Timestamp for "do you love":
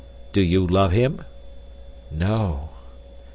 0.33-0.93